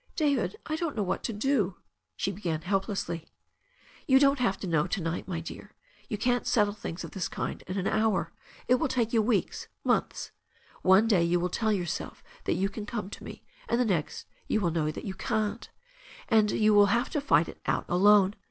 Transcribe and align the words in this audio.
"David, 0.15 0.57
I 0.65 0.77
don't 0.77 0.95
know 0.95 1.03
what 1.03 1.21
to 1.25 1.31
do" 1.31 1.75
she 2.17 2.31
began 2.31 2.63
help 2.63 2.87
lessly. 2.87 3.25
"You 4.07 4.17
don't 4.17 4.39
have 4.39 4.57
to 4.61 4.65
know 4.65 4.87
to 4.87 4.99
night, 4.99 5.27
my 5.27 5.39
dear 5.41 5.61
girl. 5.61 5.75
You 6.09 6.17
can't 6.17 6.47
settle 6.47 6.73
things 6.73 7.03
of 7.03 7.11
this 7.11 7.27
kind 7.27 7.61
in 7.67 7.77
an 7.77 7.85
hour. 7.85 8.31
It 8.67 8.79
will 8.79 8.87
take 8.87 9.13
you 9.13 9.21
weeks— 9.21 9.67
^months. 9.85 10.31
One 10.81 11.05
day 11.07 11.23
you 11.23 11.39
will 11.39 11.49
tell 11.49 11.71
yourself 11.71 12.23
that 12.45 12.55
you 12.55 12.67
can 12.67 12.87
come 12.87 13.11
to 13.11 13.23
me, 13.23 13.43
and 13.69 13.79
the 13.79 13.85
next 13.85 14.25
you 14.47 14.59
will 14.59 14.71
know 14.71 14.87
you 14.87 15.13
can't 15.13 15.69
And 16.29 16.49
you 16.49 16.73
will 16.73 16.87
have 16.87 17.11
to 17.11 17.21
fight 17.21 17.47
it 17.47 17.61
out 17.67 17.85
alone. 17.87 18.33